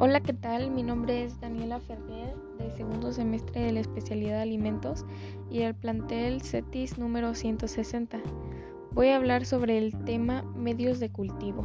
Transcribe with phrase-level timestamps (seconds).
[0.00, 0.70] Hola, ¿qué tal?
[0.70, 5.04] Mi nombre es Daniela Ferrer, de segundo semestre de la especialidad de alimentos
[5.50, 8.20] y del plantel CETIS número 160.
[8.92, 11.64] Voy a hablar sobre el tema medios de cultivo.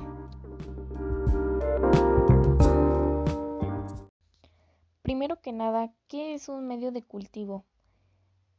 [5.03, 7.65] Primero que nada, ¿qué es un medio de cultivo?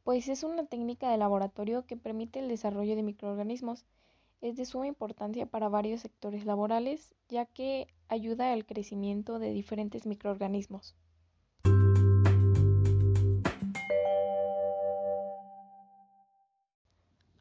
[0.05, 3.85] Pues es una técnica de laboratorio que permite el desarrollo de microorganismos
[4.41, 10.05] es de suma importancia para varios sectores laborales, ya que ayuda al crecimiento de diferentes
[10.05, 10.95] microorganismos.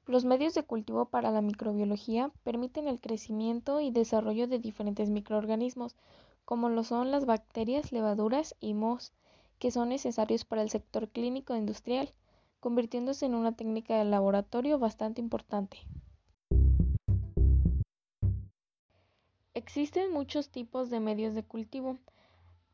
[0.06, 5.96] Los medios de cultivo para la microbiología permiten el crecimiento y desarrollo de diferentes microorganismos,
[6.44, 9.12] como lo son las bacterias, levaduras y mohos,
[9.58, 12.10] que son necesarios para el sector clínico industrial,
[12.60, 15.78] convirtiéndose en una técnica de laboratorio bastante importante.
[19.54, 21.98] Existen muchos tipos de medios de cultivo,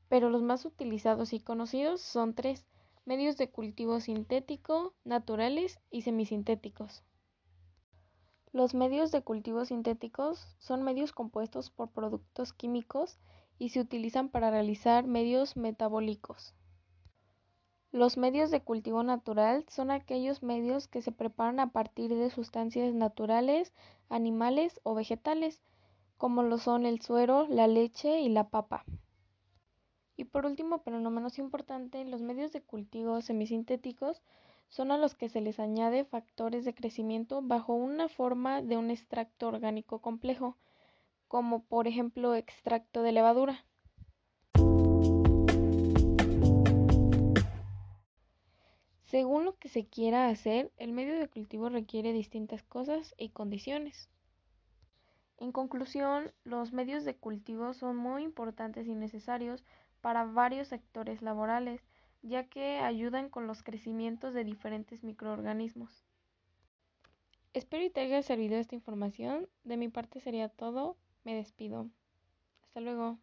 [0.09, 2.65] pero los más utilizados y conocidos son tres,
[3.05, 7.03] medios de cultivo sintético, naturales y semisintéticos.
[8.53, 13.19] Los medios de cultivo sintéticos son medios compuestos por productos químicos
[13.59, 16.55] y se utilizan para realizar medios metabólicos.
[17.93, 22.95] Los medios de cultivo natural son aquellos medios que se preparan a partir de sustancias
[22.95, 23.75] naturales,
[24.09, 25.61] animales o vegetales,
[26.21, 28.85] como lo son el suero, la leche y la papa.
[30.19, 34.21] Y por último, pero no menos importante, los medios de cultivo semisintéticos
[34.69, 38.91] son a los que se les añade factores de crecimiento bajo una forma de un
[38.91, 40.59] extracto orgánico complejo,
[41.27, 43.65] como por ejemplo extracto de levadura.
[49.07, 54.11] Según lo que se quiera hacer, el medio de cultivo requiere distintas cosas y condiciones.
[55.41, 59.65] En conclusión, los medios de cultivo son muy importantes y necesarios
[60.03, 61.83] para varios sectores laborales,
[62.23, 66.05] ya que ayudan con los crecimientos de diferentes microorganismos.
[67.55, 69.49] Espero y te haya servido esta información.
[69.65, 70.97] De mi parte sería todo.
[71.25, 71.89] Me despido.
[72.63, 73.19] Hasta luego.